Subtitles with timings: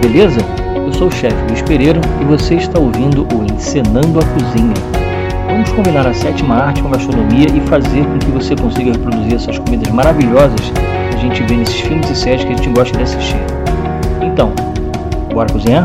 [0.00, 0.40] beleza?
[0.86, 4.74] Eu sou o chefe Luiz Pereira e você está ouvindo o Encenando a Cozinha.
[5.46, 9.34] Vamos combinar a sétima arte com a gastronomia e fazer com que você consiga reproduzir
[9.34, 10.60] essas comidas maravilhosas
[11.10, 13.36] que a gente vê nesses filmes e séries que a gente gosta de assistir.
[14.22, 14.52] Então,
[15.32, 15.84] bora cozinhar?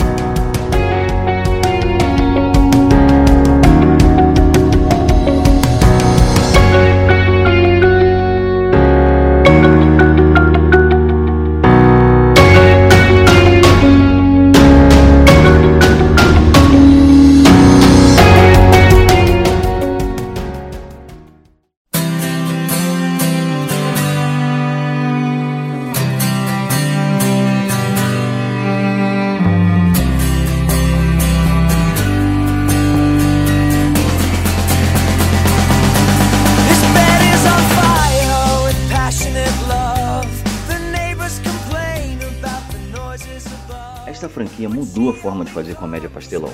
[44.75, 46.51] Mudou a forma de fazer comédia pastelão.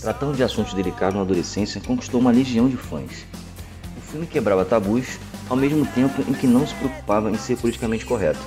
[0.00, 3.24] Tratando de assuntos delicados na adolescência, conquistou uma legião de fãs.
[3.96, 8.04] O filme quebrava tabus, ao mesmo tempo em que não se preocupava em ser politicamente
[8.04, 8.40] correto.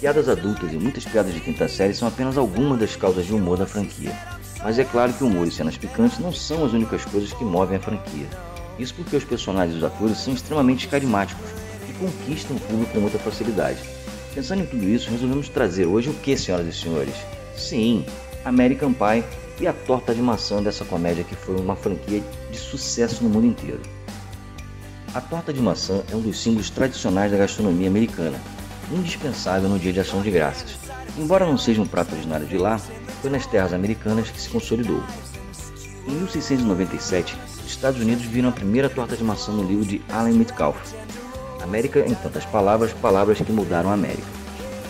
[0.00, 3.56] Piadas adultas e muitas piadas de quinta série são apenas algumas das causas de humor
[3.56, 4.12] da franquia.
[4.64, 7.44] Mas é claro que o humor e cenas picantes não são as únicas coisas que
[7.44, 8.26] movem a franquia.
[8.78, 11.46] Isso porque os personagens e os atores são extremamente carismáticos
[11.88, 13.78] e conquistam o público com muita facilidade.
[14.34, 17.14] Pensando em tudo isso, resolvemos trazer hoje o que, senhoras e senhores?
[17.56, 18.04] Sim,
[18.44, 19.24] American Pie
[19.60, 23.46] e a torta de maçã dessa comédia que foi uma franquia de sucesso no mundo
[23.46, 23.80] inteiro.
[25.14, 28.40] A torta de maçã é um dos símbolos tradicionais da gastronomia americana,
[28.90, 30.76] indispensável no dia de ação de graças.
[31.16, 32.80] Embora não seja um prato originário de lá,
[33.22, 35.02] foi nas terras americanas que se consolidou.
[36.06, 40.34] Em 1697, os Estados Unidos viram a primeira torta de maçã no livro de Allen
[40.34, 40.76] Metcalf.
[41.62, 44.43] América, em tantas palavras, palavras que mudaram a América.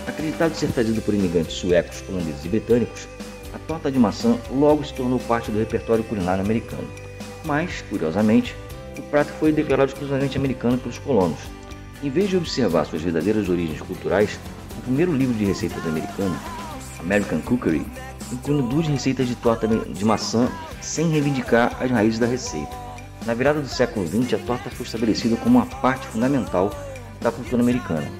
[0.06, 3.08] Acreditado ser trazido por imigrantes suecos, holandeses e britânicos,
[3.54, 6.86] a torta de maçã logo se tornou parte do repertório culinário americano.
[7.44, 8.54] Mas, curiosamente,
[8.98, 11.38] o prato foi declarado exclusivamente americano pelos colonos.
[12.02, 14.38] Em vez de observar suas verdadeiras origens culturais,
[14.76, 16.36] o primeiro livro de receitas americano,
[17.00, 17.86] American Cookery,
[18.32, 20.48] inclui duas receitas de torta de maçã
[20.80, 22.76] sem reivindicar as raízes da receita.
[23.24, 26.70] Na virada do século XX, a torta foi estabelecida como uma parte fundamental
[27.20, 28.10] da cultura americana.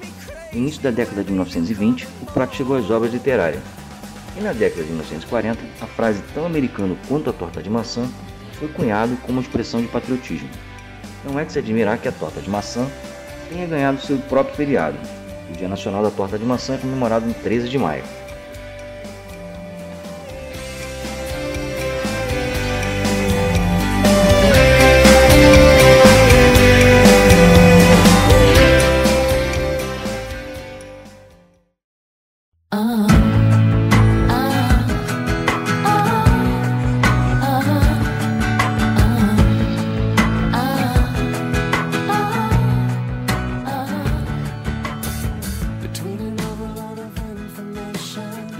[0.55, 3.61] No início da década de 1920, o prato chegou às obras literárias.
[4.37, 8.07] E na década de 1940, a frase tão americana quanto a torta de maçã
[8.53, 10.47] foi cunhado como expressão de patriotismo.
[11.25, 12.87] Não é de se admirar que a torta de maçã
[13.49, 14.97] tenha ganhado seu próprio feriado.
[15.49, 18.03] O Dia Nacional da Torta de Maçã é comemorado em 13 de maio.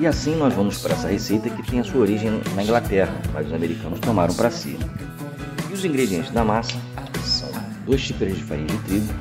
[0.06, 3.48] E assim nós vamos para essa receita que tem a sua origem na Inglaterra, mas
[3.48, 4.78] os americanos tomaram para si.
[5.68, 6.78] E os ingredientes da massa
[7.24, 7.50] são
[7.88, 9.12] 2 xícaras de farinha de trigo,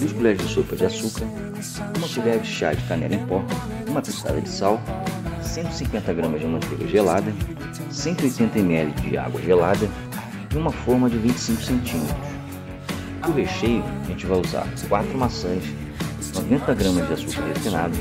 [0.00, 1.24] 2 colheres de sopa de açúcar,
[1.96, 3.44] uma colher de chá de canela em pó,
[3.86, 4.82] uma pitada de sal,
[5.40, 7.32] 150 gramas de manteiga gelada,
[7.88, 9.88] 180 ml de água gelada
[10.52, 12.16] e uma forma de 25 centímetros.
[13.24, 15.62] O recheio a gente vai usar 4 maçãs,
[16.34, 17.96] 90 gramas de açúcar refinado,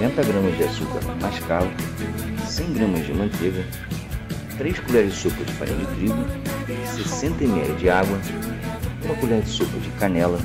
[0.00, 1.70] 90 gramas de açúcar mascavo,
[2.46, 3.66] 100 gramas de manteiga,
[4.56, 6.26] 3 colheres de sopa de farinha de trigo,
[6.96, 8.18] 60 ml de água,
[9.04, 10.38] uma colher de sopa de canela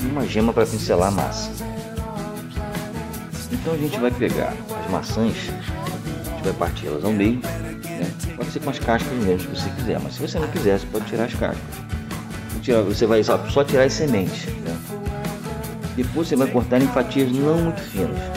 [0.00, 1.50] e uma gema para pincelar a massa.
[3.50, 8.12] Então a gente vai pegar as maçãs, a gente vai parti-las ao meio, né?
[8.36, 10.86] pode ser com as cascas mesmo se você quiser, mas se você não quiser, você
[10.86, 11.86] pode tirar as cascas.
[12.86, 14.46] Você vai só tirar as sementes.
[14.46, 14.76] Né?
[15.96, 18.35] Depois você vai cortar em fatias não muito finas.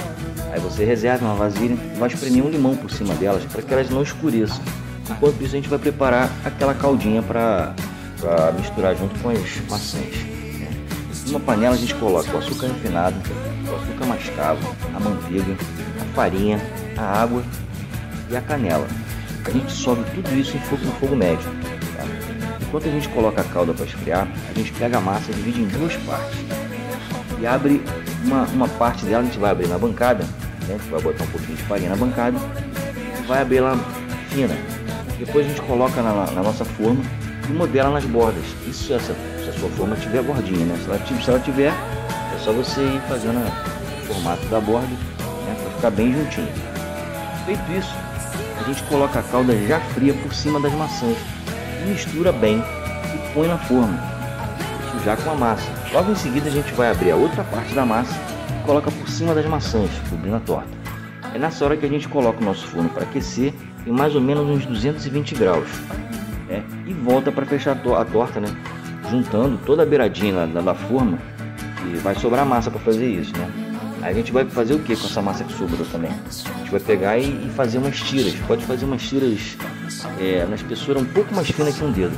[0.69, 3.89] Você reserva uma vasilha e vai espremer um limão por cima delas para que elas
[3.89, 4.61] não escureçam.
[5.09, 7.73] Enquanto isso a gente vai preparar aquela caldinha para
[8.57, 9.39] misturar junto com as
[9.69, 10.25] maçãs.
[11.27, 13.15] Numa panela a gente coloca o açúcar refinado,
[13.69, 15.55] o açúcar mascavo, a manteiga,
[16.01, 16.61] a farinha,
[16.97, 17.43] a água
[18.29, 18.87] e a canela.
[19.45, 21.43] A gente sobe tudo isso em fogo, em fogo médio.
[21.95, 22.03] tá?
[22.61, 25.61] Enquanto a gente coloca a calda para esfriar, a gente pega a massa e divide
[25.61, 26.39] em duas partes
[27.39, 27.81] e abre
[28.23, 30.25] uma, uma parte dela, a gente vai abrir na bancada,
[30.69, 30.79] né?
[30.89, 32.37] vai botar um pouquinho de farinha na bancada
[33.29, 33.77] vai abrir ela
[34.29, 34.55] fina.
[35.19, 37.01] Depois a gente coloca na, na nossa forma
[37.47, 38.43] e modela nas bordas.
[38.67, 40.75] Isso se, essa, se a sua forma tiver bordinha, né?
[40.83, 45.55] Se ela, se ela tiver, é só você ir fazendo o formato da borda, né?
[45.61, 46.51] Para ficar bem juntinho.
[47.45, 47.93] Feito isso,
[48.59, 51.17] a gente coloca a calda já fria por cima das maçãs
[51.83, 53.97] e mistura bem e põe na forma,
[54.87, 55.67] isso já com a massa.
[55.93, 58.13] Logo em seguida a gente vai abrir a outra parte da massa
[58.69, 60.69] coloca por cima das maçãs, cobrindo a torta.
[61.33, 63.51] É nessa hora que a gente coloca o nosso forno para aquecer
[63.83, 65.67] em mais ou menos uns 220 graus
[66.47, 66.63] né?
[66.85, 68.47] e volta para fechar a torta, né?
[69.09, 71.17] juntando toda a beiradinha da, da forma
[71.83, 73.51] e vai sobrar massa para fazer isso, né?
[74.03, 76.11] Aí a gente vai fazer o que com essa massa que sobrou também?
[76.11, 78.35] A gente vai pegar e, e fazer umas tiras.
[78.45, 79.57] Pode fazer umas tiras
[80.19, 82.15] é, na espessura um pouco mais fina que um dedo.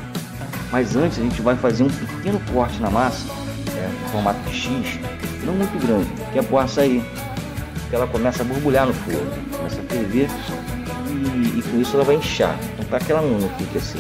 [0.70, 3.26] Mas antes a gente vai fazer um pequeno corte na massa,
[3.74, 5.00] é, em formato de X,
[5.46, 7.04] não muito grande, que é pro açaí.
[7.90, 10.30] Que ela começa a borbulhar no forno, começa a ferver
[11.10, 12.58] e, e com isso ela vai inchar.
[12.74, 14.00] Então para que ela não fique assim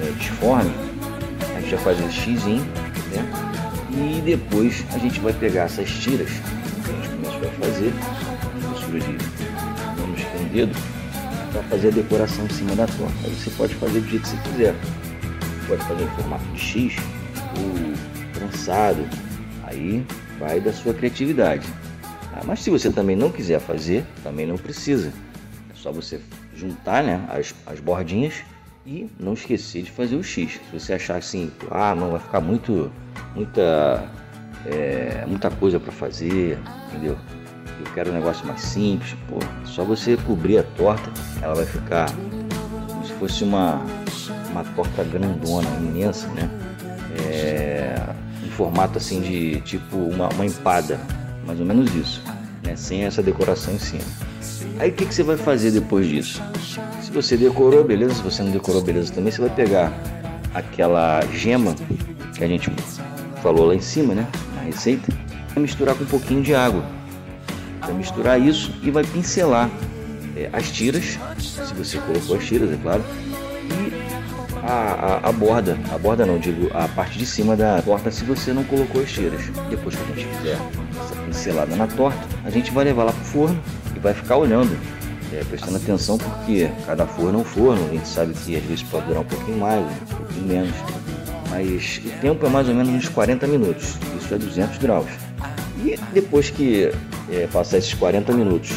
[0.00, 0.72] é, disforme,
[1.56, 2.62] a gente vai fazer o X, né?
[3.90, 7.92] E depois a gente vai pegar essas tiras que a gente começou a fazer,
[8.88, 9.08] espessura de
[10.00, 10.76] menos que um dedo,
[11.52, 13.14] para fazer a decoração em cima da torta.
[13.24, 14.74] Aí você pode fazer do jeito que você quiser.
[15.66, 16.96] Pode fazer em formato de X
[17.56, 19.06] ou trançado.
[19.64, 20.04] Aí
[20.38, 21.66] vai da sua criatividade.
[22.32, 25.12] Ah, mas se você também não quiser fazer, também não precisa.
[25.70, 26.20] É só você
[26.54, 28.34] juntar né, as, as bordinhas
[28.86, 30.52] e não esquecer de fazer o X.
[30.52, 32.90] Se você achar assim, ah, não vai ficar muito,
[33.34, 34.08] muita,
[34.66, 36.58] é, muita coisa para fazer,
[36.88, 37.16] entendeu?
[37.78, 41.10] Eu quero um negócio mais simples, pô, só você cobrir a torta,
[41.40, 42.06] ela vai ficar
[42.88, 43.84] como se fosse uma,
[44.50, 46.50] uma torta grandona, imensa, né?
[47.20, 47.67] É,
[48.58, 50.98] formato assim de tipo uma, uma empada,
[51.46, 52.20] mais ou menos isso,
[52.64, 52.74] né?
[52.74, 54.02] Sem essa decoração em cima.
[54.80, 56.42] Aí o que, que você vai fazer depois disso?
[57.00, 58.14] Se você decorou, beleza.
[58.14, 59.30] Se você não decorou, beleza também.
[59.32, 59.92] Você vai pegar
[60.52, 61.74] aquela gema
[62.36, 62.68] que a gente
[63.42, 64.26] falou lá em cima, né?
[64.56, 65.12] Na receita.
[65.54, 66.84] Vai misturar com um pouquinho de água.
[67.80, 69.70] Vai misturar isso e vai pincelar
[70.36, 73.04] é, as tiras, se você colocou as tiras, é claro.
[74.68, 78.22] A, a, a, borda, a borda não, digo a parte de cima da torta se
[78.22, 79.40] você não colocou as tiras.
[79.70, 80.58] Depois que a gente fizer
[81.02, 83.58] essa pincelada na torta, a gente vai levar lá pro forno
[83.96, 84.78] e vai ficar olhando,
[85.32, 88.82] é, prestando atenção porque cada forno é um forno, a gente sabe que às vezes
[88.82, 90.74] pode durar um pouquinho mais, um pouquinho menos,
[91.48, 95.08] mas o tempo é mais ou menos uns 40 minutos, isso é 200 graus.
[95.82, 96.92] E depois que
[97.30, 98.72] é, passar esses 40 minutos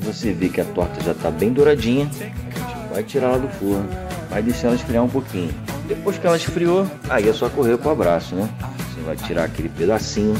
[0.00, 3.38] e você vê que a torta já está bem douradinha, a gente vai tirar ela
[3.40, 3.88] do forno,
[4.32, 5.54] vai deixar ela esfriar um pouquinho.
[5.86, 8.48] Depois que ela esfriou, aí é só correr para o abraço, né?
[8.78, 10.34] Você vai tirar aquele pedacinho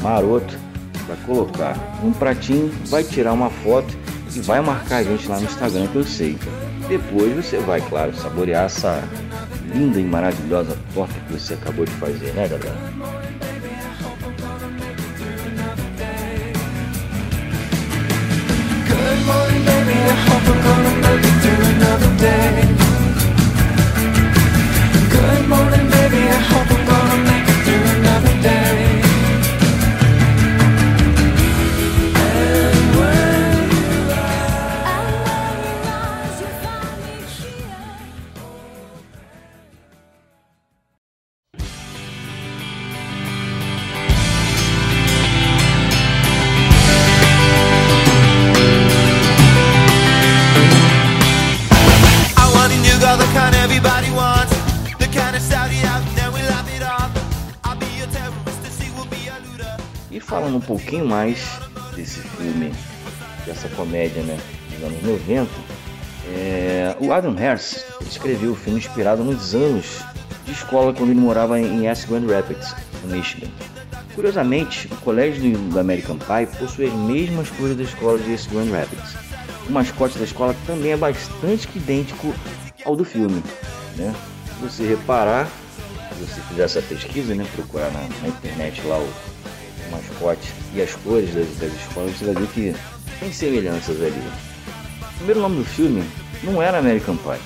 [0.00, 0.56] maroto
[1.06, 3.96] vai colocar um pratinho, vai tirar uma foto
[4.34, 6.38] e vai marcar a gente lá no Instagram que eu sei.
[6.88, 9.02] Depois você vai, claro, saborear essa
[9.72, 12.76] linda e maravilhosa torta que você acabou de fazer, né, galera?
[18.88, 19.92] Good morning, baby.
[19.92, 21.05] I hope gonna
[60.46, 61.58] falando um pouquinho mais
[61.96, 62.72] desse filme,
[63.44, 64.38] dessa comédia né,
[64.70, 65.50] dos anos 90,
[66.28, 70.04] é, o Adam Harris escreveu o filme inspirado nos anos
[70.44, 72.72] de escola quando ele morava em East Grand Rapids,
[73.02, 73.48] no Michigan.
[74.14, 78.70] Curiosamente, o colégio do American Pie possui as mesmas cores da escola de East Grand
[78.70, 79.16] Rapids.
[79.68, 82.32] O mascote da escola também é bastante idêntico
[82.84, 83.42] ao do filme.
[83.96, 84.14] Né?
[84.46, 85.48] Se você reparar,
[86.12, 89.35] se você fizer essa pesquisa, né, procurar na, na internet lá o
[89.96, 92.74] mascote e as cores das, das escolas, você vai ver que
[93.20, 94.22] tem semelhanças ali.
[95.00, 96.04] O primeiro nome do filme
[96.42, 97.40] não era American Pie.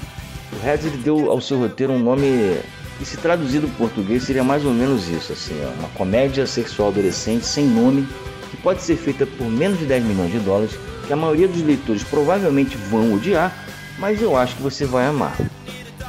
[0.52, 2.58] O Reds deu ao seu roteiro um nome
[2.98, 6.88] que, se traduzido para português, seria mais ou menos isso: assim, ó, uma comédia sexual
[6.88, 8.06] adolescente sem nome
[8.50, 10.72] que pode ser feita por menos de 10 milhões de dólares,
[11.06, 13.54] que a maioria dos leitores provavelmente vão odiar,
[13.98, 15.36] mas eu acho que você vai amar.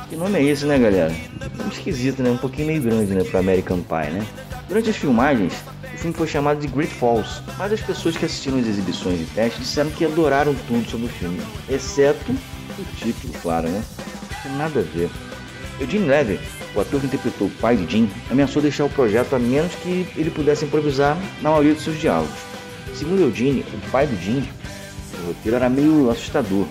[0.10, 1.14] Que nome é esse, né, galera?
[1.58, 2.32] Nome esquisito, né?
[2.32, 4.26] Um pouquinho meio grande, né, para American Pie, né?
[4.68, 5.54] Durante as filmagens,
[6.02, 9.60] filme foi chamado de Great Falls, mas as pessoas que assistiram as exibições de teste
[9.60, 11.40] disseram que adoraram tudo sobre o filme,
[11.70, 13.84] exceto o título, claro, né?
[14.32, 15.12] Não tem nada a ver.
[15.80, 16.40] Eugene Levy,
[16.76, 20.08] o ator que interpretou o pai de Jim, ameaçou deixar o projeto a menos que
[20.16, 22.40] ele pudesse improvisar na maioria dos seus diálogos.
[22.96, 24.44] Segundo Eugene, o pai do Jim,
[25.24, 26.66] o roteiro era meio assustador.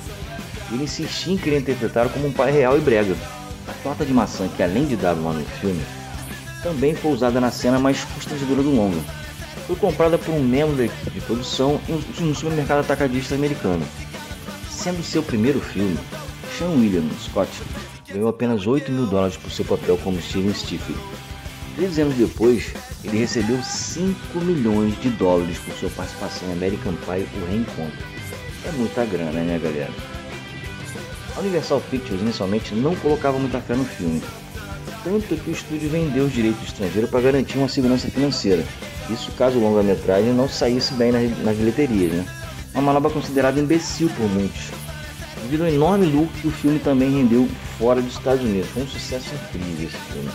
[0.73, 3.15] Ele insistia em querer interpretar como um pai real e brega.
[3.69, 5.83] A torta de maçã, que além de dar nome ao filme,
[6.65, 9.20] também foi usada na cena mais constrangedora do longa.
[9.67, 13.87] Foi comprada por um membro da equipe de produção em um supermercado atacadista americano.
[14.69, 15.99] Sendo seu primeiro filme,
[16.57, 17.51] Sean William Scott
[18.09, 20.99] ganhou apenas 8 mil dólares por seu papel como Steven Stifler.
[21.77, 22.73] Três anos depois,
[23.05, 28.05] ele recebeu 5 milhões de dólares por sua participação em American Pie O Reencontro.
[28.67, 29.93] É muita grana, né, galera?
[31.37, 34.21] A Universal Pictures inicialmente não colocava muita fé no filme,
[35.03, 38.65] tanto que o estúdio vendeu os direitos estrangeiros para garantir uma segurança financeira.
[39.09, 42.27] Isso caso o longa-metragem não saísse bem nas, bilheterias, né?
[42.75, 44.71] Uma manobra considerada imbecil por muitos,
[45.43, 48.71] devido ao enorme lucro que o filme também rendeu fora dos Estados Unidos.
[48.71, 50.31] Foi um sucesso incrível esse filme.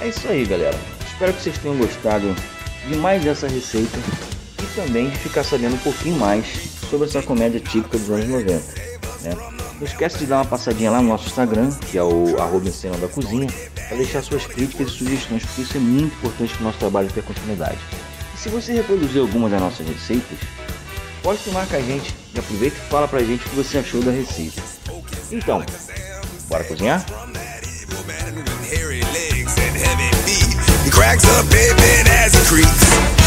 [0.00, 0.78] É isso aí, galera.
[1.06, 2.34] Espero que vocês tenham gostado
[2.86, 3.98] de mais dessa receita
[4.62, 6.46] e também de ficar sabendo um pouquinho mais
[6.90, 8.52] sobre essa comédia típica dos anos 90.
[9.22, 9.34] Né?
[9.78, 13.04] Não esquece de dar uma passadinha lá no nosso Instagram, que é o arroba Encenando
[13.04, 13.48] a Cozinha,
[13.88, 17.10] para deixar suas críticas e sugestões, porque isso é muito importante para o nosso trabalho
[17.10, 17.78] ter continuidade.
[18.34, 20.38] E se você reproduzir alguma das nossas receitas,
[21.22, 24.02] poste e marca a gente e aproveita e fala pra gente o que você achou
[24.02, 24.62] da receita.
[25.30, 25.64] Então,
[26.48, 27.04] bora cozinhar?
[30.96, 33.25] Cracks up baby as he creaks.